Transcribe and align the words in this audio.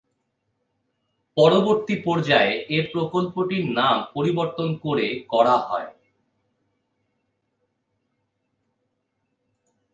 পরবর্তী 1.37 1.95
পর্যায়ে 2.05 2.53
এ 2.69 2.79
প্রকল্পটির 2.93 3.65
নাম 3.77 3.97
পরিবর্তন 4.15 4.69
করে 4.83 5.05
= 5.17 5.31
করা 5.33 5.55
হয়। 5.67 5.89